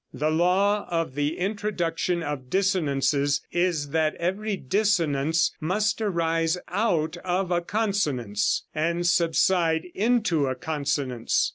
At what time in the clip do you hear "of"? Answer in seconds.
0.89-1.13, 2.23-2.49, 7.17-7.51